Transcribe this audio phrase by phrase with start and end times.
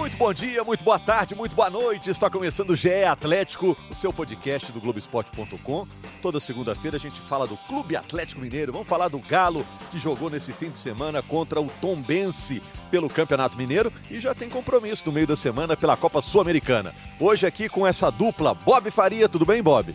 [0.00, 2.08] Muito bom dia, muito boa tarde, muito boa noite.
[2.08, 5.86] Está começando o GE Atlético, o seu podcast do Globoesporte.com.
[6.22, 8.72] Toda segunda-feira a gente fala do Clube Atlético Mineiro.
[8.72, 13.58] Vamos falar do Galo que jogou nesse fim de semana contra o Tombense pelo Campeonato
[13.58, 16.94] Mineiro e já tem compromisso no meio da semana pela Copa Sul-Americana.
[17.20, 19.28] Hoje aqui com essa dupla, Bob Faria.
[19.28, 19.94] Tudo bem, Bob?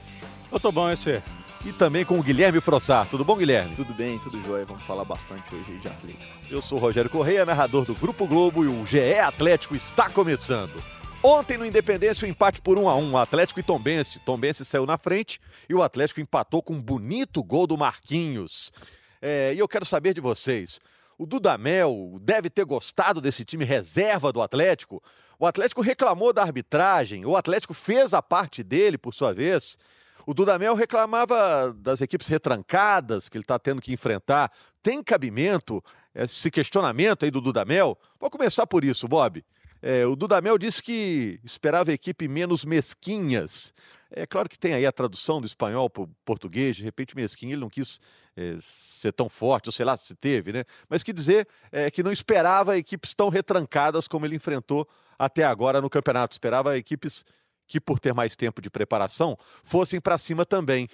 [0.51, 1.19] Eu tô bom, esse
[1.65, 3.09] e também com o Guilherme Frossar.
[3.09, 3.75] Tudo bom, Guilherme?
[3.75, 4.65] Tudo bem, tudo jóia.
[4.65, 6.23] Vamos falar bastante hoje de Atlético.
[6.49, 10.81] Eu sou o Rogério Correia, narrador do Grupo Globo e o GE Atlético está começando.
[11.23, 14.19] Ontem no Independência o empate por 1 a 1 Atlético e Tombense.
[14.19, 18.71] Tombense saiu na frente e o Atlético empatou com um bonito gol do Marquinhos.
[19.19, 20.79] É, e eu quero saber de vocês.
[21.17, 25.01] O Dudamel deve ter gostado desse time reserva do Atlético.
[25.39, 29.79] O Atlético reclamou da arbitragem, o Atlético fez a parte dele, por sua vez.
[30.25, 34.51] O Dudamel reclamava das equipes retrancadas que ele está tendo que enfrentar.
[34.81, 37.97] Tem cabimento esse questionamento aí do Dudamel?
[38.19, 39.43] Vou começar por isso, Bob.
[39.81, 43.71] É, o Dudamel disse que esperava a equipe menos mesquinhas.
[44.09, 47.51] É claro que tem aí a tradução do espanhol para o português, de repente mesquinho
[47.51, 47.99] ele não quis
[48.35, 50.63] é, ser tão forte, ou sei lá se teve, né?
[50.89, 54.87] Mas que dizer é, que não esperava equipes tão retrancadas como ele enfrentou
[55.19, 56.33] até agora no campeonato.
[56.33, 57.23] Esperava equipes
[57.67, 60.87] que, por ter mais tempo de preparação, fossem para cima também.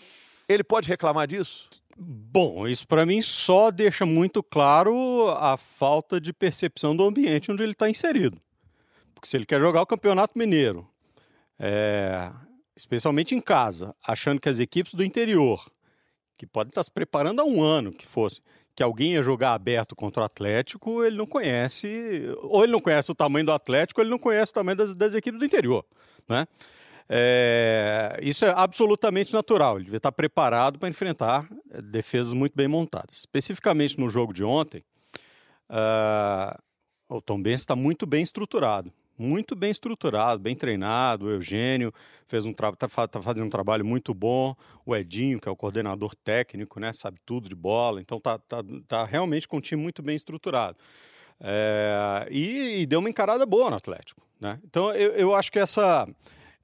[0.47, 1.69] Ele pode reclamar disso?
[1.97, 7.63] Bom, isso para mim só deixa muito claro a falta de percepção do ambiente onde
[7.63, 8.41] ele está inserido.
[9.13, 10.87] Porque se ele quer jogar o Campeonato Mineiro,
[11.59, 12.31] é,
[12.75, 15.63] especialmente em casa, achando que as equipes do interior,
[16.37, 18.41] que podem estar se preparando há um ano que fosse,
[18.75, 23.11] que alguém ia jogar aberto contra o Atlético, ele não conhece, ou ele não conhece
[23.11, 25.85] o tamanho do Atlético, ou ele não conhece o tamanho das, das equipes do interior.
[26.27, 26.47] Né?
[27.09, 29.75] É, isso é absolutamente natural.
[29.75, 31.45] Ele devia estar preparado para enfrentar
[31.83, 33.17] defesas muito bem montadas.
[33.17, 34.81] Especificamente no jogo de ontem,
[35.69, 36.57] uh,
[37.09, 38.93] o Tom Benz está muito bem estruturado.
[39.17, 41.27] Muito bem estruturado, bem treinado.
[41.27, 41.93] O Eugênio
[42.27, 42.71] fez um está
[43.07, 44.55] tá fazendo um trabalho muito bom.
[44.85, 48.01] O Edinho, que é o coordenador técnico, né, sabe tudo de bola.
[48.01, 50.77] Então tá, tá, tá realmente com um time muito bem estruturado.
[51.39, 54.21] É, e, e, deu uma encarada boa no Atlético.
[54.39, 54.59] Né?
[54.63, 56.07] Então eu, eu acho que essa,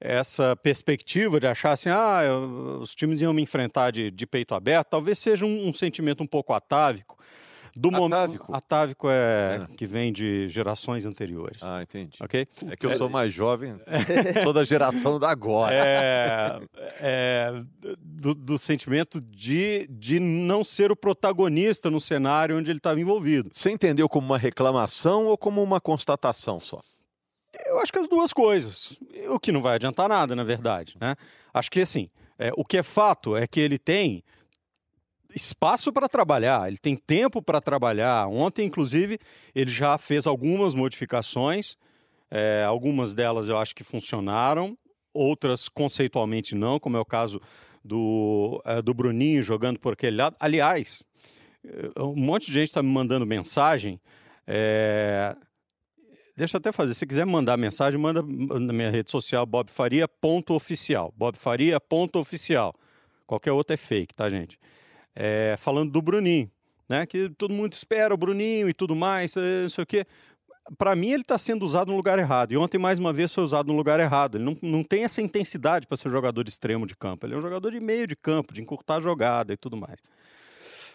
[0.00, 4.54] essa perspectiva de achar assim, ah, eu, os times iam me enfrentar de, de peito
[4.54, 7.18] aberto, talvez seja um, um sentimento um pouco atávico.
[7.78, 8.54] Do atávico?
[8.54, 11.62] atávico é, é, que vem de gerações anteriores.
[11.62, 12.18] Ah, entendi.
[12.20, 12.46] Okay?
[12.66, 13.78] É que eu é, sou mais jovem,
[14.42, 15.72] sou da geração da agora.
[15.72, 16.60] É,
[17.00, 17.62] é
[18.00, 23.50] do, do, sentimento de, de não ser o protagonista no cenário onde ele estava envolvido.
[23.52, 26.80] Você entendeu como uma reclamação ou como uma constatação só?
[27.66, 28.98] Eu acho que as duas coisas.
[29.30, 30.96] O que não vai adiantar nada, na verdade.
[31.00, 31.14] Né?
[31.54, 34.24] Acho que assim, é, o que é fato é que ele tem
[35.34, 38.26] espaço para trabalhar, ele tem tempo para trabalhar.
[38.28, 39.18] Ontem, inclusive,
[39.54, 41.76] ele já fez algumas modificações,
[42.30, 44.76] é, algumas delas eu acho que funcionaram,
[45.12, 47.40] outras conceitualmente não, como é o caso
[47.84, 50.36] do, é, do Bruninho jogando por aquele lado.
[50.40, 51.04] Aliás,
[51.64, 54.00] é, um monte de gente está me mandando mensagem.
[54.46, 55.36] É,
[56.38, 56.94] Deixa eu até fazer.
[56.94, 61.12] Se quiser mandar mensagem, manda na minha rede social, bobfaria.oficial.
[61.16, 62.76] Bobfaria.oficial.
[63.26, 64.56] Qualquer outra é fake, tá, gente?
[65.20, 66.48] É, falando do Bruninho,
[66.88, 67.04] né?
[67.04, 70.06] Que todo mundo espera o Bruninho e tudo mais, eh, não sei o quê.
[70.76, 72.52] Para mim, ele está sendo usado no lugar errado.
[72.52, 74.36] E ontem, mais uma vez, foi usado no lugar errado.
[74.36, 77.26] Ele não, não tem essa intensidade para ser jogador de extremo de campo.
[77.26, 79.98] Ele é um jogador de meio de campo, de encurtar a jogada e tudo mais.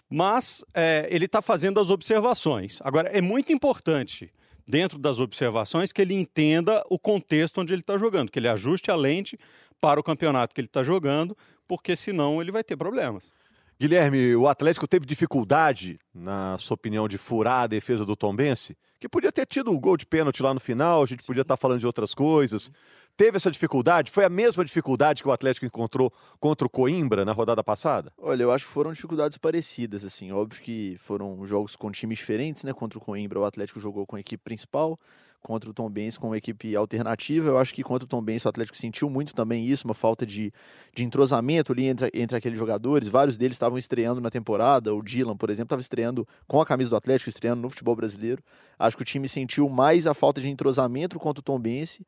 [0.08, 2.78] Mas é, ele está fazendo as observações.
[2.82, 4.32] Agora, é muito importante
[4.66, 8.90] dentro das observações, que ele entenda o contexto onde ele está jogando, que ele ajuste
[8.90, 9.38] a lente
[9.80, 11.36] para o campeonato que ele está jogando,
[11.68, 13.30] porque senão ele vai ter problemas.
[13.78, 18.76] Guilherme, o Atlético teve dificuldade, na sua opinião, de furar a defesa do Tombense?
[19.00, 21.56] Que podia ter tido um gol de pênalti lá no final, a gente podia estar
[21.56, 22.70] tá falando de outras coisas.
[23.16, 24.10] Teve essa dificuldade?
[24.10, 28.12] Foi a mesma dificuldade que o Atlético encontrou contra o Coimbra na rodada passada?
[28.16, 30.32] Olha, eu acho que foram dificuldades parecidas, assim.
[30.32, 32.72] Óbvio que foram jogos com times diferentes, né?
[32.72, 34.98] Contra o Coimbra, o Atlético jogou com a equipe principal
[35.44, 37.50] contra o Tom Benz com uma equipe alternativa.
[37.50, 40.24] Eu acho que contra o Tom Benz o Atlético sentiu muito também isso, uma falta
[40.24, 40.50] de,
[40.94, 43.08] de entrosamento ali entre, entre aqueles jogadores.
[43.08, 44.94] Vários deles estavam estreando na temporada.
[44.94, 48.42] O Dylan, por exemplo, estava estreando com a camisa do Atlético, estreando no futebol brasileiro.
[48.78, 52.00] Acho que o time sentiu mais a falta de entrosamento contra o Tom Benz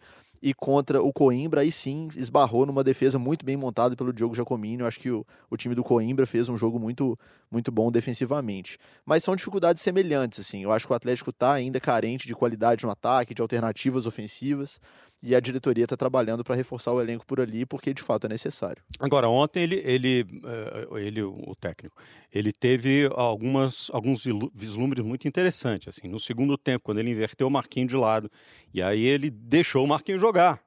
[0.46, 4.80] e contra o Coimbra, aí sim esbarrou numa defesa muito bem montada pelo Diogo Jacomini.
[4.80, 7.16] Eu acho que o, o time do Coimbra fez um jogo muito,
[7.50, 8.78] muito bom defensivamente.
[9.04, 10.62] Mas são dificuldades semelhantes, assim.
[10.62, 14.80] Eu acho que o Atlético está ainda carente de qualidade no ataque, de alternativas ofensivas.
[15.22, 18.28] E a diretoria está trabalhando para reforçar o elenco por ali, porque de fato é
[18.28, 18.82] necessário.
[18.98, 21.96] Agora, ontem ele, ele, eh, ele o técnico,
[22.32, 24.24] ele teve algumas, alguns
[24.54, 25.88] vislumbres muito interessantes.
[25.88, 28.30] Assim, no segundo tempo, quando ele inverteu o Marquinho de lado,
[28.72, 30.60] e aí ele deixou o Marquinho jogar.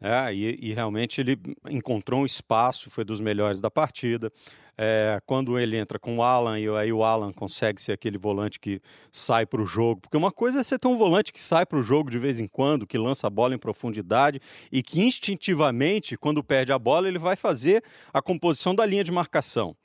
[0.00, 1.38] É, e, e, realmente ele
[1.70, 4.30] encontrou um espaço, foi dos melhores da partida.
[4.76, 8.58] É, quando ele entra com o Alan, e aí o Alan consegue ser aquele volante
[8.58, 8.80] que
[9.12, 10.00] sai para o jogo.
[10.02, 12.40] Porque uma coisa é você ter um volante que sai para o jogo de vez
[12.40, 14.40] em quando, que lança a bola em profundidade
[14.72, 17.82] e que instintivamente, quando perde a bola, ele vai fazer
[18.12, 19.76] a composição da linha de marcação.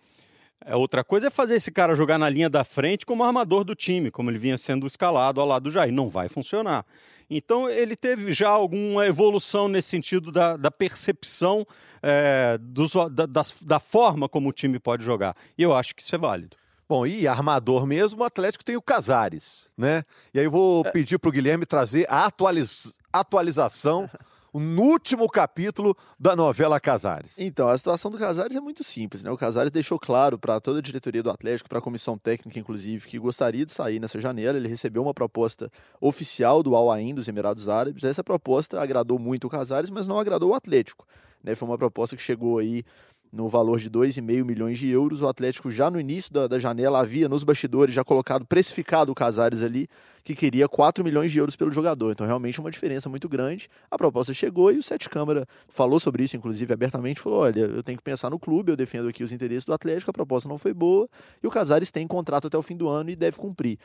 [0.65, 3.75] É, outra coisa é fazer esse cara jogar na linha da frente como armador do
[3.75, 5.93] time, como ele vinha sendo escalado ao lado do Jair.
[5.93, 6.85] Não vai funcionar.
[7.29, 11.65] Então, ele teve já alguma evolução nesse sentido da, da percepção
[12.01, 15.35] é, dos, da, da, da forma como o time pode jogar.
[15.57, 16.57] E eu acho que isso é válido.
[16.87, 20.03] Bom, e armador mesmo, o Atlético tem o Casares, né?
[20.33, 20.91] E aí eu vou é.
[20.91, 22.95] pedir para o Guilherme trazer a atualiz...
[23.13, 24.09] atualização
[24.53, 27.37] no último capítulo da novela Casares.
[27.37, 29.29] Então, a situação do Casares é muito simples, né?
[29.29, 33.07] O Casares deixou claro para toda a diretoria do Atlético, para a comissão técnica, inclusive,
[33.07, 34.57] que gostaria de sair nessa janela.
[34.57, 38.03] Ele recebeu uma proposta oficial do Al Ain dos Emirados Árabes.
[38.03, 41.05] Essa proposta agradou muito o Casares, mas não agradou o Atlético.
[41.43, 41.55] Né?
[41.55, 42.83] Foi uma proposta que chegou aí
[43.31, 45.21] no valor de 2,5 milhões de euros.
[45.21, 49.15] O Atlético já no início da, da, janela havia nos bastidores já colocado, precificado o
[49.15, 49.87] Casares ali,
[50.23, 52.11] que queria 4 milhões de euros pelo jogador.
[52.11, 53.69] Então realmente uma diferença muito grande.
[53.89, 57.83] A proposta chegou e o Sete Câmara falou sobre isso, inclusive abertamente, falou, olha, eu
[57.83, 60.57] tenho que pensar no clube, eu defendo aqui os interesses do Atlético, a proposta não
[60.57, 61.07] foi boa
[61.41, 63.77] e o Casares tem contrato até o fim do ano e deve cumprir.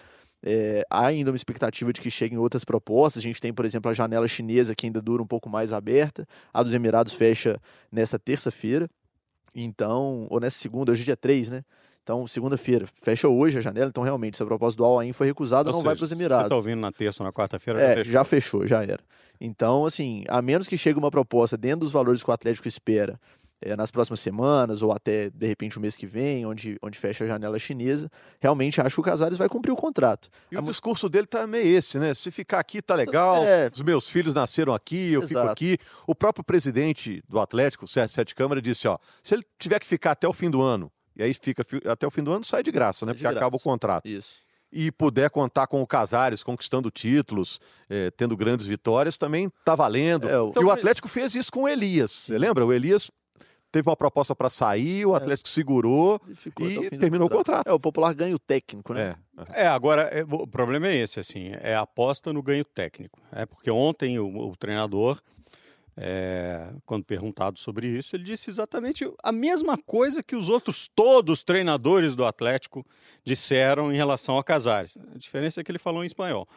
[0.46, 3.22] É, há ainda uma expectativa de que cheguem outras propostas.
[3.22, 6.26] A gente tem, por exemplo, a janela chinesa que ainda dura um pouco mais aberta.
[6.52, 7.58] A dos Emirados fecha
[7.90, 8.86] nesta terça-feira.
[9.54, 11.64] Então, ou nessa segunda, hoje é dia 3, né?
[12.02, 13.88] Então, segunda-feira, fecha hoje a janela.
[13.88, 16.12] Então, realmente, se a proposta do Al-Ain foi recusada, ou não seja, vai para os
[16.12, 16.42] Emirados.
[16.42, 17.80] Você está ouvindo na terça ou na quarta-feira?
[17.80, 18.12] É, já fechou.
[18.12, 19.00] já fechou, já era.
[19.40, 23.18] Então, assim, a menos que chegue uma proposta dentro dos valores que o Atlético espera
[23.64, 27.24] é, nas próximas semanas ou até de repente o mês que vem, onde, onde fecha
[27.24, 30.28] a janela chinesa, realmente acho que o Casares vai cumprir o contrato.
[30.52, 30.60] E a...
[30.60, 32.12] o discurso dele tá meio esse, né?
[32.12, 33.70] Se ficar aqui tá legal, é...
[33.72, 35.28] os meus filhos nasceram aqui, eu Exato.
[35.28, 35.78] fico aqui.
[36.06, 40.10] O próprio presidente do Atlético, o Sete Câmara, disse: ó, se ele tiver que ficar
[40.10, 42.70] até o fim do ano, e aí fica até o fim do ano, sai de
[42.70, 43.12] graça, né?
[43.12, 43.38] Porque graça.
[43.38, 44.06] acaba o contrato.
[44.06, 44.44] Isso
[44.76, 50.28] e puder contar com o Casares conquistando títulos, é, tendo grandes vitórias, também tá valendo.
[50.28, 50.52] É, o...
[50.52, 52.10] E o Atlético fez isso com o Elias.
[52.10, 52.66] Você lembra?
[52.66, 53.08] O Elias
[53.74, 55.16] teve uma proposta para sair, o é.
[55.16, 55.52] Atlético é.
[55.52, 56.20] segurou
[56.60, 57.66] e, e terminou o contrato.
[57.66, 59.16] É, o popular ganho técnico, né?
[59.48, 63.20] É, é agora, é, o problema é esse, assim, é a aposta no ganho técnico.
[63.32, 65.20] É porque ontem o, o treinador,
[65.96, 71.42] é, quando perguntado sobre isso, ele disse exatamente a mesma coisa que os outros todos
[71.42, 72.86] treinadores do Atlético
[73.24, 74.96] disseram em relação a Casares.
[75.12, 76.48] A diferença é que ele falou em espanhol.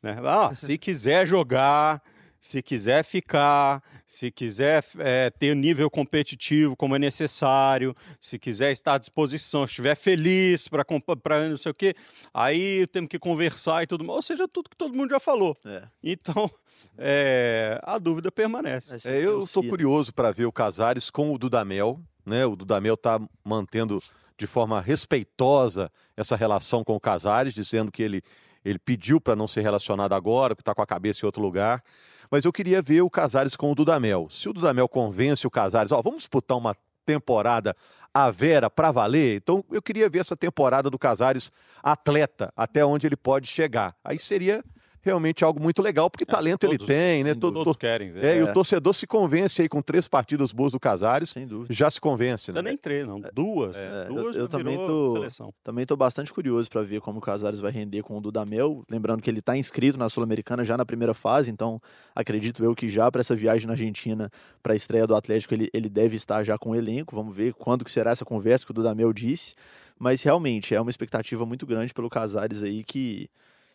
[0.00, 0.16] Né?
[0.24, 2.00] Ah, se quiser jogar
[2.40, 8.94] se quiser ficar, se quiser é, ter nível competitivo como é necessário, se quiser estar
[8.94, 11.94] à disposição, estiver feliz para não sei o quê,
[12.32, 14.16] aí temos que conversar e tudo mais.
[14.16, 15.56] Ou seja, tudo que todo mundo já falou.
[15.64, 15.82] É.
[16.02, 16.50] Então,
[16.96, 18.96] é, a dúvida permanece.
[19.06, 22.00] É, eu estou curioso para ver o Casares com o Dudamel.
[22.24, 22.46] Né?
[22.46, 24.02] O Dudamel está mantendo
[24.38, 28.22] de forma respeitosa essa relação com o Casares, dizendo que ele,
[28.64, 31.84] ele pediu para não ser relacionado agora, que está com a cabeça em outro lugar.
[32.30, 34.28] Mas eu queria ver o Casares com o Dudamel.
[34.30, 37.74] Se o Dudamel convence o Casares, ó, vamos disputar uma temporada
[38.14, 39.36] a Vera para valer.
[39.36, 41.50] Então eu queria ver essa temporada do Casares
[41.82, 43.96] atleta, até onde ele pode chegar.
[44.04, 44.64] Aí seria
[45.02, 47.34] realmente algo muito legal, porque é, talento todos, ele tem, né?
[47.34, 48.24] Todo, todos querem ver.
[48.24, 51.34] É, é, E o torcedor se convence aí com três partidas boas do Casares,
[51.68, 52.56] já se convence, né?
[52.56, 53.18] Não nem três, não.
[53.18, 53.30] É.
[53.32, 53.76] Duas.
[53.76, 55.54] É, duas eu, eu também tô, seleção.
[55.62, 59.22] também tô bastante curioso para ver como o Casares vai render com o Dudamel, lembrando
[59.22, 61.78] que ele está inscrito na Sul-Americana já na primeira fase, então
[62.14, 64.30] acredito eu que já para essa viagem na Argentina,
[64.62, 67.54] para a estreia do Atlético, ele, ele deve estar já com o elenco, vamos ver
[67.54, 69.54] quando que será essa conversa que o Dudamel disse,
[69.98, 73.28] mas realmente é uma expectativa muito grande pelo Casares aí que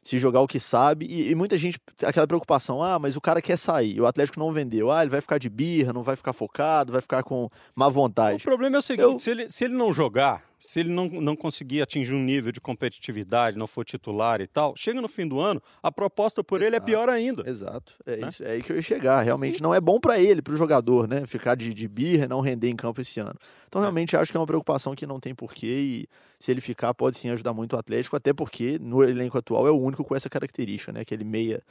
[0.06, 1.08] se jogar o que sabe.
[1.08, 4.54] E, e, muita gente, aquela preocupação, ah, mas o cara quer sair, o Atlético não
[4.54, 4.92] vendeu.
[4.92, 8.38] Ah, ele vai ficar de birra, não vai ficar focado, vai ficar com má vontade.
[8.38, 9.18] O problema é o seguinte: Eu...
[9.18, 12.60] se, ele, se ele não jogar, se ele não, não conseguir atingir um nível de
[12.60, 16.68] competitividade, não for titular e tal, chega no fim do ano, a proposta por Exato.
[16.68, 17.50] ele é pior ainda.
[17.50, 17.94] Exato.
[18.06, 18.30] É, né?
[18.30, 19.22] isso, é aí que eu ia chegar.
[19.22, 19.64] Realmente Sim.
[19.64, 21.26] não é bom para ele, para o jogador, né?
[21.26, 23.36] Ficar de, de birra, não render em campo esse ano.
[23.68, 23.86] Então, é.
[23.86, 27.18] realmente, acho que é uma preocupação que não tem porquê e se ele ficar, pode
[27.18, 30.30] sim ajudar muito o Atlético, até porque no elenco atual é o único com essa
[30.30, 31.02] característica, né?
[31.02, 31.64] Aquele meia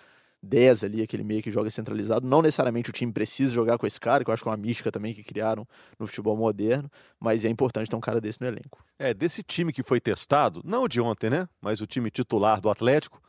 [0.44, 2.26] 10 ali, aquele meio que joga centralizado.
[2.26, 4.56] Não necessariamente o time precisa jogar com esse cara, que eu acho que é uma
[4.56, 5.66] mística também que criaram
[5.98, 8.84] no futebol moderno, mas é importante ter um cara desse no elenco.
[8.98, 11.48] É, desse time que foi testado, não o de ontem, né?
[11.60, 13.20] Mas o time titular do Atlético,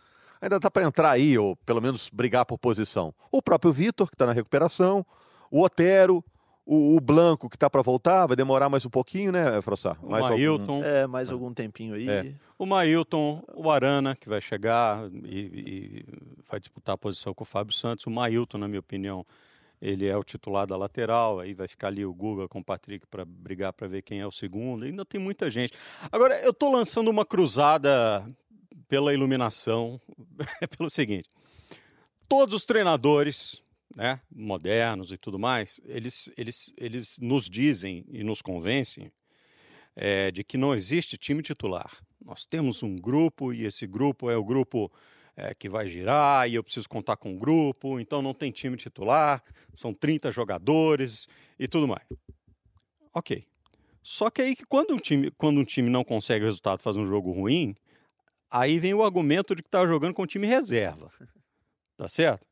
[0.41, 3.13] ainda dá para entrar aí, ou pelo menos brigar por posição.
[3.31, 5.05] O próprio Vitor, que está na recuperação,
[5.49, 6.23] o Otero,
[6.65, 10.03] o, o Blanco, que está para voltar, vai demorar mais um pouquinho, né, Frossar?
[10.03, 12.09] O Mais Mailton, É, mais algum tempinho aí.
[12.09, 12.33] É.
[12.57, 16.05] o Mailton, o Arana, que vai chegar e, e
[16.49, 18.05] vai disputar a posição com o Fábio Santos.
[18.07, 19.25] O Mailton, na minha opinião,
[19.81, 23.05] ele é o titular da lateral, aí vai ficar ali o Guga com o Patrick
[23.05, 24.85] para brigar para ver quem é o segundo.
[24.85, 25.73] Ainda tem muita gente.
[26.11, 28.25] Agora, eu estou lançando uma cruzada
[28.87, 30.01] pela iluminação,
[30.77, 31.29] pelo seguinte:
[32.27, 33.61] todos os treinadores,
[33.93, 39.11] né, modernos e tudo mais, eles, eles, eles nos dizem e nos convencem
[39.95, 41.91] é, de que não existe time titular.
[42.23, 44.91] Nós temos um grupo e esse grupo é o grupo
[45.35, 48.77] é, que vai girar e eu preciso contar com o grupo, então não tem time
[48.77, 51.27] titular, são 30 jogadores
[51.59, 52.07] e tudo mais.
[53.13, 53.45] Ok.
[54.01, 56.95] Só que aí que quando um time, quando um time não consegue o resultado, faz
[56.95, 57.75] um jogo ruim,
[58.49, 61.09] aí vem o argumento de que está jogando com o time reserva.
[61.97, 62.45] Tá certo?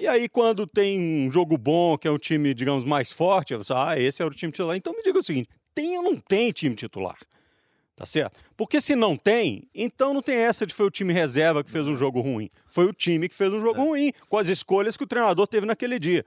[0.00, 3.70] E aí, quando tem um jogo bom, que é um time, digamos, mais forte, você,
[3.74, 4.74] ah, esse é o time titular.
[4.74, 7.18] Então me diga o seguinte: tem ou não tem time titular?
[7.94, 8.40] Tá certo?
[8.56, 11.86] Porque se não tem, então não tem essa de foi o time reserva que fez
[11.86, 12.48] um jogo ruim.
[12.70, 15.66] Foi o time que fez um jogo ruim, com as escolhas que o treinador teve
[15.66, 16.24] naquele dia.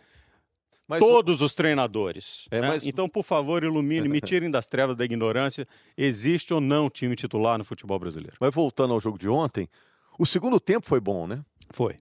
[0.87, 2.47] Mas Todos os treinadores.
[2.51, 2.67] É, né?
[2.67, 5.67] mas- Então, por favor, ilumine, me tirem das trevas da ignorância.
[5.97, 8.37] Existe ou não time titular no futebol brasileiro?
[8.39, 9.67] Mas voltando ao jogo de ontem,
[10.19, 11.43] o segundo tempo foi bom, né?
[11.71, 11.95] Foi.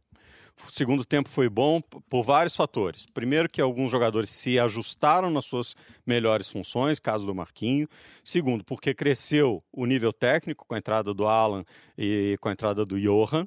[0.67, 3.07] O segundo tempo foi bom por vários fatores.
[3.07, 5.75] Primeiro, que alguns jogadores se ajustaram nas suas
[6.07, 7.89] melhores funções, caso do Marquinho.
[8.25, 11.65] Segundo, porque cresceu o nível técnico com a entrada do Alan
[11.99, 13.47] e com a entrada do Johan.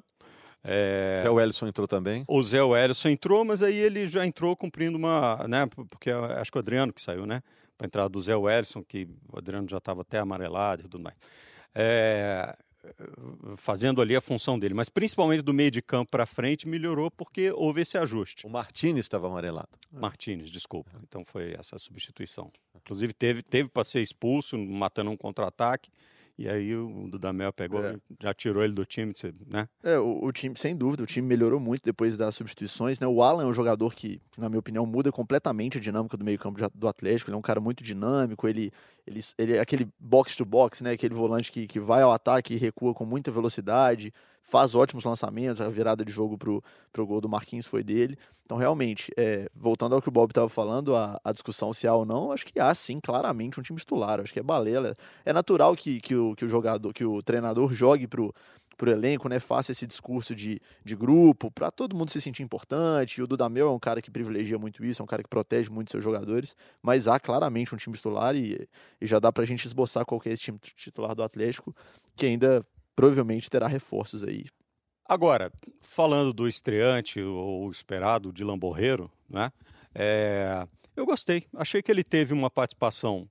[0.68, 2.24] É, Zé Wellison entrou também.
[2.26, 5.46] o Zé Wellison entrou, mas aí ele já entrou cumprindo uma.
[5.48, 7.40] Né, porque acho que o Adriano que saiu, né?
[7.78, 11.16] Para entrar do Zé Wellison, que o Adriano já estava até amarelado e tudo mais.
[11.72, 12.56] É,
[13.56, 14.74] fazendo ali a função dele.
[14.74, 18.46] Mas principalmente do meio de campo para frente melhorou porque houve esse ajuste.
[18.46, 19.68] O Martinez estava amarelado.
[19.92, 20.90] Martínez, desculpa.
[21.02, 22.50] Então foi essa substituição.
[22.74, 25.90] Inclusive teve, teve para ser expulso, matando um contra-ataque.
[26.38, 27.96] E aí o Dudamel pegou, É.
[28.20, 29.14] já tirou ele do time,
[29.46, 29.66] né?
[29.82, 33.06] É, o, o time, sem dúvida, o time melhorou muito depois das substituições, né?
[33.06, 36.60] O Alan é um jogador que, na minha opinião, muda completamente a dinâmica do meio-campo
[36.60, 37.30] de- do Atlético.
[37.30, 38.70] Ele é um cara muito dinâmico, ele,
[39.06, 40.92] ele, ele é aquele box to box, né?
[40.92, 45.60] Aquele volante que, que vai ao ataque e recua com muita velocidade, faz ótimos lançamentos.
[45.60, 48.18] A virada de jogo pro, pro gol do Marquinhos foi dele.
[48.44, 51.94] Então, realmente, é, voltando ao que o Bob estava falando, a, a discussão se há
[51.94, 54.20] ou não, acho que há sim, claramente, um time titular.
[54.20, 54.96] Acho que é balela.
[55.24, 58.32] É natural que, que, o, que o jogador, que o treinador jogue pro,
[58.76, 59.40] pro elenco, né?
[59.40, 63.18] Faça esse discurso de, de grupo, para todo mundo se sentir importante.
[63.18, 65.70] E o Dudamel é um cara que privilegia muito isso, é um cara que protege
[65.70, 68.68] muito seus jogadores, mas há claramente um time titular e,
[69.00, 71.74] e já dá pra gente esboçar qual é esse time titular do Atlético,
[72.14, 72.64] que ainda
[72.94, 74.46] provavelmente terá reforços aí.
[75.08, 79.52] Agora, falando do estreante ou esperado de Lamborreiro, né?
[79.94, 80.66] É,
[80.96, 81.44] eu gostei.
[81.54, 83.28] Achei que ele teve uma participação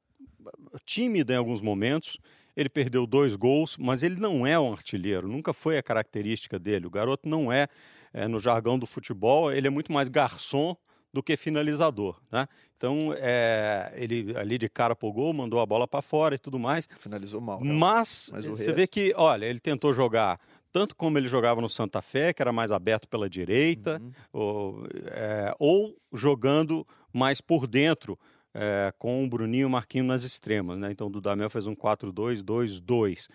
[0.85, 2.17] tímida em alguns momentos.
[2.55, 5.27] Ele perdeu dois gols, mas ele não é um artilheiro.
[5.27, 6.87] Nunca foi a característica dele.
[6.87, 7.67] O garoto não é,
[8.13, 10.75] é, no jargão do futebol, ele é muito mais garçom
[11.13, 12.45] do que finalizador, né?
[12.75, 16.59] Então, é, ele ali de cara pro gol, mandou a bola para fora e tudo
[16.59, 16.87] mais.
[16.99, 17.63] Finalizou mal.
[17.63, 17.71] né?
[17.73, 20.37] Mas, Mas você vê que, olha, ele tentou jogar
[20.73, 24.11] tanto como ele jogava no Santa Fé, que era mais aberto pela direita, Uhum.
[24.33, 28.19] ou, é, ou jogando mais por dentro,
[28.55, 30.79] é, com o Bruninho e o Marquinho nas extremas.
[30.79, 30.91] Né?
[30.91, 33.27] Então, o Dudamel fez um 4-2-2-2.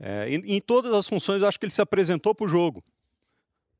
[0.00, 2.82] É, em, em todas as funções, eu acho que ele se apresentou para o jogo.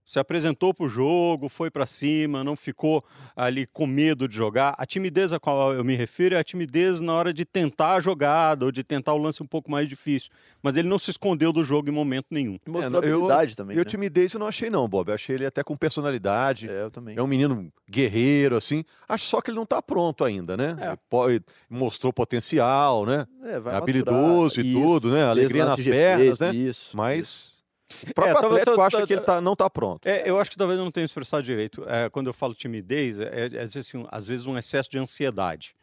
[0.05, 3.03] Se apresentou para o jogo, foi para cima, não ficou
[3.35, 4.75] ali com medo de jogar.
[4.77, 8.01] A timidez a qual eu me refiro é a timidez na hora de tentar a
[8.01, 10.31] jogada ou de tentar o lance um pouco mais difícil.
[10.63, 12.59] Mas ele não se escondeu do jogo em momento nenhum.
[12.67, 13.77] E mostrou É, eu- habilidade também.
[13.77, 13.87] E o né?
[16.69, 17.17] É, eu também.
[17.17, 18.85] É um menino guerreiro, assim.
[19.09, 20.77] Acho só que ele não tá pronto ainda, né?
[20.81, 20.89] É.
[20.89, 23.27] Ele pode- mostrou potencial, né?
[23.43, 24.67] É, vai É habilidoso maturar.
[24.67, 24.83] e Isso.
[24.83, 25.25] tudo, né?
[25.25, 26.55] Alegria nas pernas, peito, né?
[26.55, 26.97] Isso.
[26.97, 27.54] Mas
[28.03, 30.07] o próprio tava- Atlético tá- acha tá- que ele tá, não tá pronto.
[30.07, 31.85] É, eu acho que talvez eu não tenha expressado direito.
[31.89, 35.75] É, quando eu falo timidez, é, é, assim, às vezes um excesso de ansiedade,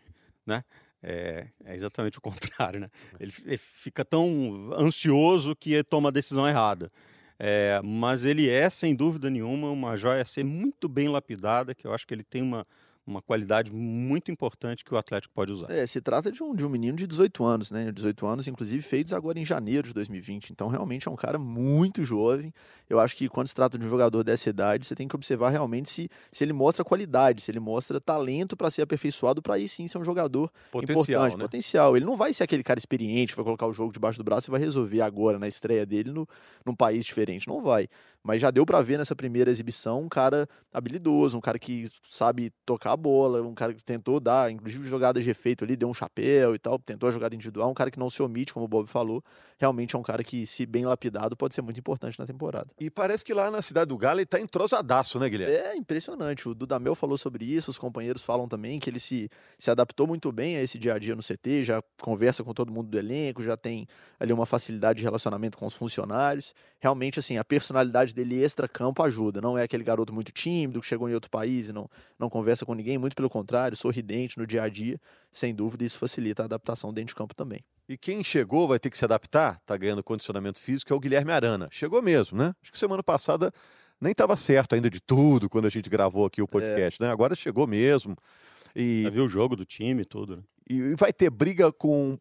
[0.45, 0.63] né?
[1.03, 2.21] É, é exatamente o
[2.69, 2.89] contrário, né?
[3.19, 6.91] Ele, ele fica tão ansioso que toma a decisão errada.
[7.39, 11.87] É, mas ele é, sem dúvida nenhuma, uma joia a ser muito bem lapidada, que
[11.87, 12.67] eu acho que ele tem uma,
[13.05, 15.71] uma qualidade muito importante que o Atlético pode usar.
[15.71, 17.91] É, se trata de um, de um menino de 18 anos, né?
[17.91, 20.51] 18 anos, inclusive, feitos agora em janeiro de 2020.
[20.51, 22.53] Então, realmente é um cara muito jovem.
[22.89, 25.49] Eu acho que quando se trata de um jogador dessa idade, você tem que observar
[25.49, 29.67] realmente se, se ele mostra qualidade, se ele mostra talento para ser aperfeiçoado, para aí
[29.67, 31.43] sim ser um jogador Potencial, importante, né?
[31.43, 31.97] potencial.
[31.97, 34.51] Ele não vai ser aquele cara experiente vai colocar o jogo debaixo do braço e
[34.51, 36.27] vai resolver agora, na estreia dele, no,
[36.65, 37.47] num país diferente.
[37.47, 37.87] Não vai.
[38.23, 42.51] Mas já deu para ver nessa primeira exibição um cara habilidoso, um cara que sabe
[42.65, 45.93] tocar a bola, um cara que tentou dar, inclusive jogadas de efeito ali, deu um
[45.93, 48.69] chapéu e tal, tentou a jogada individual, um cara que não se omite, como o
[48.69, 49.23] Bob falou.
[49.57, 52.67] Realmente é um cara que, se bem lapidado, pode ser muito importante na temporada.
[52.79, 55.55] E parece que lá na cidade do Galo ele tá entrosadaço, né, Guilherme?
[55.55, 56.49] É impressionante.
[56.49, 60.31] O Dudamel falou sobre isso, os companheiros falam também que ele se, se adaptou muito
[60.31, 63.43] bem a esse dia a dia no CT, já conversa com todo mundo do elenco,
[63.43, 63.87] já tem
[64.19, 66.53] ali uma facilidade de relacionamento com os funcionários.
[66.79, 69.41] Realmente, assim, a personalidade dele extra-campo ajuda.
[69.41, 72.65] Não é aquele garoto muito tímido que chegou em outro país e não, não conversa
[72.65, 74.99] com ninguém, muito pelo contrário, sorridente no dia a dia.
[75.31, 77.63] Sem dúvida, isso facilita a adaptação dentro de campo também.
[77.87, 81.31] E quem chegou vai ter que se adaptar, tá ganhando condicionamento físico, é o Guilherme
[81.31, 81.67] Arana.
[81.71, 82.53] Chegou mesmo, né?
[82.61, 83.51] Acho que semana passada
[83.99, 87.05] nem estava certo ainda de tudo quando a gente gravou aqui o podcast, é.
[87.05, 87.11] né?
[87.11, 88.15] Agora chegou mesmo.
[88.75, 90.37] E viu o jogo do time, tudo.
[90.37, 90.43] Né?
[90.69, 92.17] E vai ter briga com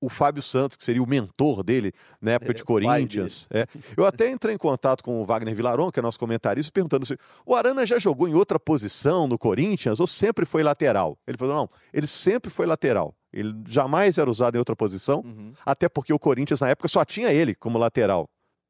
[0.00, 3.48] o Fábio Santos, que seria o mentor dele na época é, de Corinthians.
[3.50, 3.66] É.
[3.96, 7.18] Eu até entrei em contato com o Wagner Vilaron, que é nosso comentarista, perguntando se
[7.44, 11.18] o Arana já jogou em outra posição no Corinthians ou sempre foi lateral?
[11.26, 13.14] Ele falou: não, ele sempre foi lateral.
[13.32, 15.52] Ele jamais era usado em outra posição, uhum.
[15.66, 18.28] até porque o Corinthians na época só tinha ele como lateral.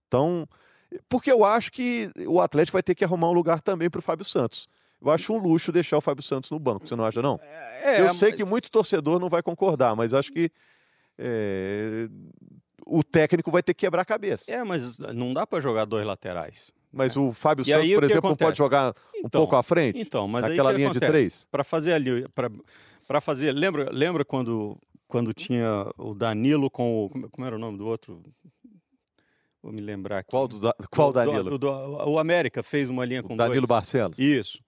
[0.08, 0.48] Então,
[1.08, 4.02] porque eu acho que o Atlético vai ter que arrumar um lugar também para o
[4.02, 4.68] Fábio Santos.
[5.00, 7.38] Eu acho um luxo deixar o Fábio Santos no banco, você não acha, não?
[7.82, 8.36] É, eu sei mas...
[8.36, 10.50] que muito torcedor não vai concordar, mas acho que
[11.18, 12.08] é,
[12.86, 14.50] o técnico vai ter que quebrar a cabeça.
[14.50, 16.72] É, mas não dá para jogar dois laterais.
[16.92, 17.20] Mas é.
[17.20, 20.00] o Fábio e Santos, aí, por exemplo, não pode jogar então, um pouco à frente?
[20.00, 21.06] Então, mas naquela linha acontece?
[21.06, 21.46] de três?
[21.50, 22.26] Para fazer ali,
[23.06, 27.78] para fazer, lembra, lembra quando quando tinha o Danilo com o como era o nome
[27.78, 28.22] do outro?
[29.62, 30.30] Vou me lembrar aqui.
[30.30, 31.50] Qual, do, qual Danilo?
[31.50, 31.70] Do, do,
[32.08, 33.68] o América fez uma linha com o Danilo dois.
[33.68, 34.18] Barcelos.
[34.18, 34.62] Isso.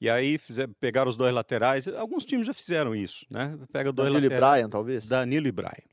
[0.00, 1.88] E aí fizer, pegaram os dois laterais.
[1.88, 3.58] Alguns times já fizeram isso, né?
[3.72, 4.56] Pega dois Danilo laterais.
[4.56, 5.06] e Brian, talvez?
[5.06, 5.88] Danilo e Brian.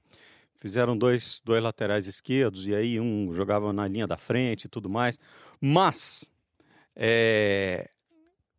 [0.56, 4.90] Fizeram dois, dois laterais esquerdos e aí um jogava na linha da frente e tudo
[4.90, 5.18] mais.
[5.60, 6.30] Mas
[6.96, 7.90] é,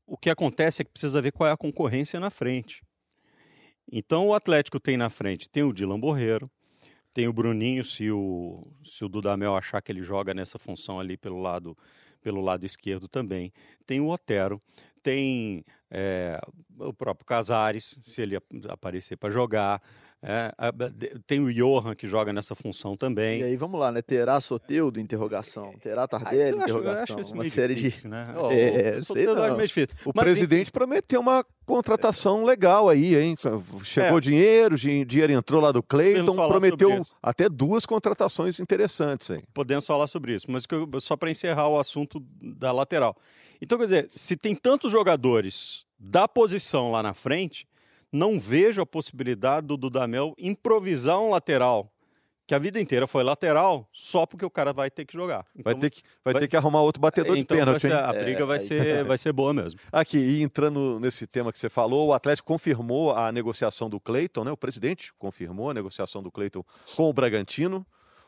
[0.07, 2.83] o que acontece é que precisa ver qual é a concorrência na frente.
[3.91, 6.51] Então o Atlético tem na frente, tem o Dylan Borreiro,
[7.13, 11.17] tem o Bruninho, se o, se o Dudamel achar que ele joga nessa função ali
[11.17, 11.77] pelo lado,
[12.23, 13.53] pelo lado esquerdo também.
[13.87, 14.61] Tem o Otero,
[15.03, 16.41] tem é,
[16.79, 19.83] o próprio Casares, se ele aparecer para jogar.
[20.25, 20.53] É,
[21.27, 23.41] tem o Johan que joga nessa função também.
[23.41, 24.01] E aí vamos lá, né?
[24.01, 25.73] Terá Soteudo, interrogação.
[25.81, 27.19] Terá Tardelli, ah, interrogação.
[27.19, 28.09] Acho, uma série difícil, de.
[28.09, 28.25] Né?
[28.37, 29.97] Oh, é, Soteudo é mais difícil.
[30.05, 30.71] O Mas, presidente enfim...
[30.71, 33.35] prometeu uma contratação legal aí, hein?
[33.83, 34.21] Chegou é.
[34.21, 39.43] dinheiro, dinheiro entrou lá do Cleiton, prometeu até duas contratações interessantes aí.
[39.53, 40.65] Podemos falar sobre isso, mas
[41.01, 43.17] só para encerrar o assunto da lateral.
[43.63, 47.65] Então, quer dizer, se tem tantos jogadores da posição lá na frente
[48.11, 51.91] não vejo a possibilidade do Dudamel improvisar um lateral
[52.45, 55.47] que a vida inteira foi lateral só porque o cara vai ter que jogar.
[55.57, 57.83] Então, vai, ter que, vai, vai, ter que arrumar outro batedor então de pênalti.
[57.83, 59.79] Ser, a briga é, vai, ser, vai ser boa mesmo.
[59.93, 64.43] Aqui, e entrando nesse tema que você falou, o Atlético confirmou a negociação do Cleiton,
[64.45, 64.51] né?
[64.51, 66.65] O presidente confirmou a negociação do Cleiton
[66.97, 67.87] com o Bragantino.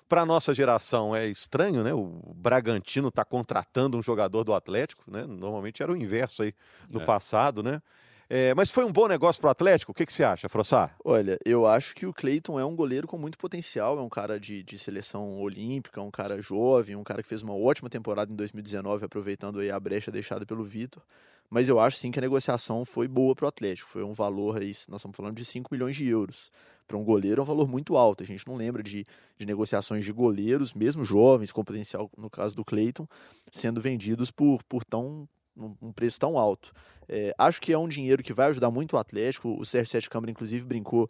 [0.08, 1.94] Para a nossa geração é estranho, né?
[1.94, 5.24] O Bragantino está contratando um jogador do Atlético, né?
[5.26, 6.54] Normalmente era o inverso aí
[6.90, 7.04] no é.
[7.04, 7.80] passado, né?
[8.28, 9.92] É, mas foi um bom negócio para o Atlético?
[9.92, 10.96] O que, que você acha, Frossar?
[11.04, 14.40] Olha, eu acho que o Cleiton é um goleiro com muito potencial, é um cara
[14.40, 18.36] de, de seleção olímpica, um cara jovem, um cara que fez uma ótima temporada em
[18.36, 21.02] 2019, aproveitando aí a brecha deixada pelo Vitor.
[21.50, 23.90] Mas eu acho sim que a negociação foi boa para o Atlético.
[23.90, 26.50] Foi um valor aí, nós estamos falando de 5 milhões de euros.
[26.86, 28.22] Para um goleiro é um valor muito alto.
[28.22, 29.04] A gente não lembra de,
[29.38, 33.06] de negociações de goleiros, mesmo jovens, com potencial, no caso do Cleiton,
[33.50, 36.72] sendo vendidos por, por tão um preço tão alto.
[37.08, 39.56] É, acho que é um dinheiro que vai ajudar muito o Atlético.
[39.58, 41.06] O Sérgio Sete Câmara, inclusive, brincou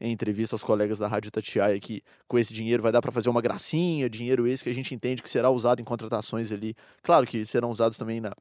[0.00, 3.28] em entrevista aos colegas da Rádio Tatiaia que com esse dinheiro vai dar para fazer
[3.28, 6.74] uma gracinha, dinheiro esse que a gente entende que será usado em contratações ali.
[7.02, 8.32] Claro que serão usados também na,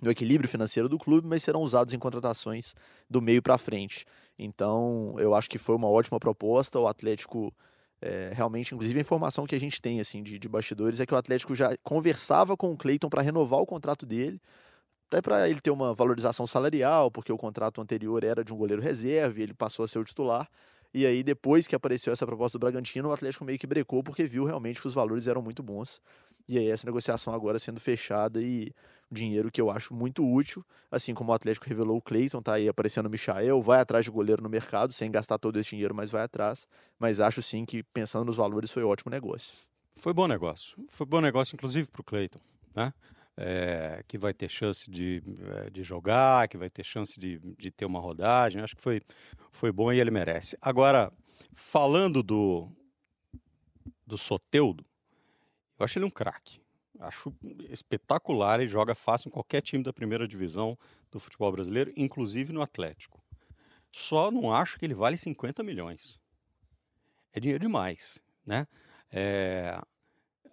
[0.00, 2.74] no equilíbrio financeiro do clube, mas serão usados em contratações
[3.08, 4.04] do meio para frente.
[4.38, 6.78] Então, eu acho que foi uma ótima proposta.
[6.78, 7.52] O Atlético
[8.00, 11.14] é, realmente, inclusive a informação que a gente tem assim de, de bastidores é que
[11.14, 14.40] o Atlético já conversava com o Cleiton para renovar o contrato dele
[15.08, 18.82] até para ele ter uma valorização salarial, porque o contrato anterior era de um goleiro
[18.82, 20.48] reserva e ele passou a ser o titular.
[20.92, 24.24] E aí, depois que apareceu essa proposta do Bragantino, o Atlético meio que brecou porque
[24.24, 26.00] viu realmente que os valores eram muito bons.
[26.48, 28.72] E aí, essa negociação agora sendo fechada e
[29.10, 30.64] dinheiro que eu acho muito útil.
[30.90, 34.10] Assim como o Atlético revelou o Cleiton, tá aí aparecendo o Michael, vai atrás de
[34.10, 36.66] goleiro no mercado, sem gastar todo esse dinheiro, mas vai atrás.
[36.98, 39.52] Mas acho sim que, pensando nos valores, foi um ótimo negócio.
[39.96, 40.76] Foi bom negócio.
[40.88, 42.40] Foi bom negócio, inclusive, para o Cleiton.
[42.74, 42.92] Né?
[43.36, 47.70] É, que vai ter chance de, eh, de jogar, que vai ter chance de, de
[47.70, 48.62] ter uma rodagem.
[48.62, 49.02] Acho que foi,
[49.50, 50.56] foi bom e ele merece.
[50.60, 51.12] Agora,
[51.52, 52.68] falando do,
[54.06, 54.84] do Soteudo,
[55.78, 56.60] eu acho ele um craque.
[56.98, 57.34] Acho
[57.68, 60.78] espetacular e joga fácil em qualquer time da primeira divisão
[61.10, 63.22] do futebol brasileiro, inclusive no Atlético.
[63.92, 66.18] Só não acho que ele vale 50 milhões.
[67.32, 68.66] É dinheiro demais, né?
[69.12, 69.78] É,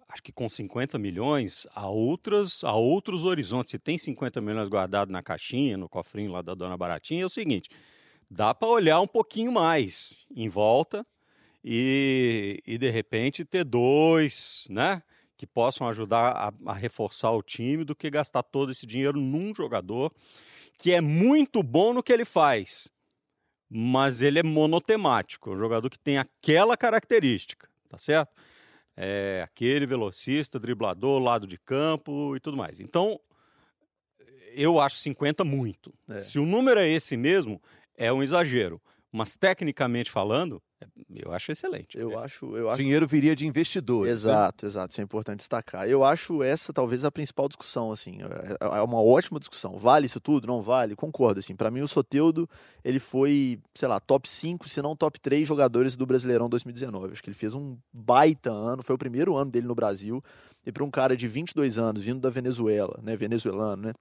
[0.08, 3.70] acho que com 50 milhões há, outras, há outros horizontes.
[3.70, 7.30] Se tem 50 milhões guardado na caixinha, no cofrinho lá da dona Baratinha, é o
[7.30, 7.68] seguinte:
[8.30, 11.06] dá para olhar um pouquinho mais em volta
[11.64, 15.02] e, e de repente ter dois, né?
[15.36, 19.54] Que possam ajudar a, a reforçar o time do que gastar todo esse dinheiro num
[19.54, 20.12] jogador
[20.78, 22.90] que é muito bom no que ele faz,
[23.70, 28.32] mas ele é monotemático, é um jogador que tem aquela característica, tá certo?
[28.96, 32.80] É aquele velocista, driblador, lado de campo e tudo mais.
[32.80, 33.18] Então,
[34.54, 35.92] eu acho 50 muito.
[36.08, 36.20] É.
[36.20, 37.60] Se o número é esse mesmo,
[37.96, 38.80] é um exagero.
[39.10, 40.62] Mas tecnicamente falando,
[41.14, 41.98] eu acho excelente.
[41.98, 42.80] Eu acho, eu acho.
[42.80, 44.06] Dinheiro viria de investidores.
[44.06, 44.12] Né?
[44.12, 44.70] Exato, né?
[44.70, 44.92] exato.
[44.92, 45.88] Isso é importante destacar.
[45.88, 48.18] Eu acho essa talvez a principal discussão, assim.
[48.60, 49.76] É, é uma ótima discussão.
[49.78, 50.46] Vale isso tudo?
[50.46, 50.96] Não vale?
[50.96, 51.54] Concordo, assim.
[51.54, 52.48] Para mim, o Soteudo,
[52.84, 57.12] ele foi, sei lá, top 5, se não top 3 jogadores do Brasileirão 2019.
[57.12, 58.82] Acho que ele fez um baita ano.
[58.82, 60.22] Foi o primeiro ano dele no Brasil.
[60.66, 63.16] E para um cara de 22 anos, vindo da Venezuela, né?
[63.16, 63.92] Venezuelano, né?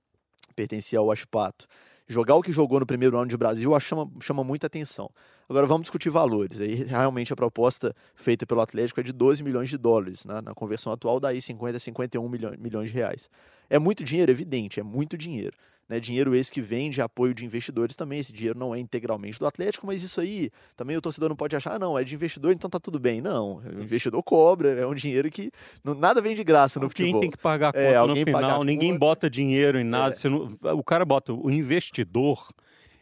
[0.55, 1.67] Pertencia ao Ashpato
[2.07, 5.09] jogar o que jogou no primeiro ano de Brasil chama, chama muita atenção.
[5.53, 6.59] Agora vamos discutir valores.
[6.59, 10.41] Aí realmente a proposta feita pelo Atlético é de 12 milhões de dólares, né?
[10.41, 13.29] na conversão atual daí 50 a 51 milhões, milhões de reais.
[13.69, 15.55] É muito dinheiro, evidente, é muito dinheiro.
[15.87, 18.17] Né, dinheiro esse que vem de apoio de investidores também.
[18.17, 21.55] Esse dinheiro não é integralmente do Atlético, mas isso aí também o torcedor não pode
[21.55, 23.21] achar, ah, não, é de investidor, então tá tudo bem.
[23.21, 25.51] Não, o investidor cobra, é um dinheiro que
[25.83, 27.21] não, nada vem de graça no alguém futebol.
[27.21, 30.15] tem que pagar a é, conta é, no final, ninguém bota dinheiro em nada.
[30.15, 30.29] É.
[30.29, 32.49] Não, o cara bota, o investidor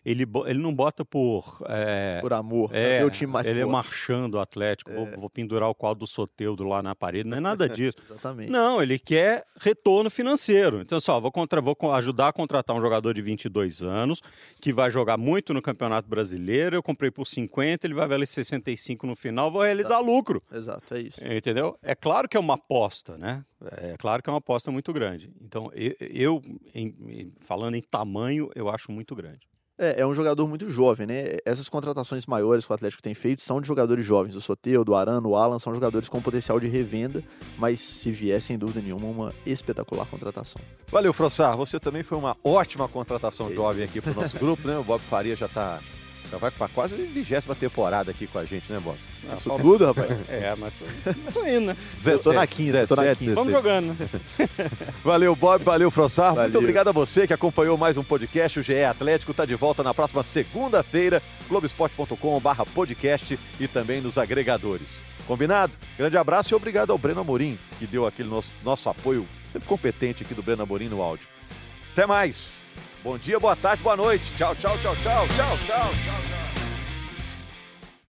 [0.03, 1.61] ele, ele não bota por.
[1.67, 2.71] É, por amor.
[2.73, 3.69] É, o time mais ele é forte.
[3.69, 4.95] é marchando o Atlético, é.
[4.95, 7.97] vou, vou, pendurar o quadro do Soteudo lá na parede, não é nada disso.
[8.09, 8.49] Exatamente.
[8.49, 10.81] Não, ele quer retorno financeiro.
[10.81, 14.21] Então, só, vou, contra, vou ajudar a contratar um jogador de 22 anos,
[14.59, 16.75] que vai jogar muito no Campeonato Brasileiro.
[16.75, 20.05] Eu comprei por 50, ele vai valer 65 no final, vou realizar Exato.
[20.05, 20.43] lucro.
[20.51, 21.21] Exato, é isso.
[21.23, 21.77] Entendeu?
[21.83, 23.45] É claro que é uma aposta, né?
[23.77, 25.31] É claro que é uma aposta muito grande.
[25.39, 26.41] Então, eu,
[26.73, 29.50] em, falando em tamanho, eu acho muito grande.
[29.81, 31.37] É, é um jogador muito jovem, né?
[31.43, 34.35] Essas contratações maiores que o Atlético tem feito são de jogadores jovens.
[34.35, 37.23] O Soteu, do Arano, o Alan são jogadores com potencial de revenda,
[37.57, 40.61] mas se vier, sem dúvida nenhuma, uma espetacular contratação.
[40.91, 41.57] Valeu, Frossar.
[41.57, 44.77] Você também foi uma ótima contratação jovem aqui para o nosso grupo, né?
[44.77, 45.79] O Bob Faria já está
[46.31, 48.97] já vai para quase vigésima temporada aqui com a gente, né, Bob?
[49.29, 50.09] Ah, tudo, rapaz?
[50.29, 50.73] é, mas
[51.33, 51.77] tô, indo, né?
[51.99, 53.35] Zé, tô na quinta, tô na quinta.
[53.35, 54.09] Vamos jogando.
[55.03, 56.33] valeu, Bob, valeu, Frossar.
[56.33, 58.59] Muito obrigado a você que acompanhou mais um podcast.
[58.61, 65.03] O GE Atlético está de volta na próxima segunda-feira, globesport.com.br podcast e também nos agregadores.
[65.27, 65.73] Combinado?
[65.97, 70.23] Grande abraço e obrigado ao Breno Amorim, que deu aquele nosso, nosso apoio sempre competente
[70.23, 71.27] aqui do Breno Amorim no áudio.
[71.91, 72.61] Até mais!
[73.03, 74.31] Bom dia, boa tarde, boa noite.
[74.35, 76.50] Tchau, tchau, tchau, tchau, tchau, tchau, tchau.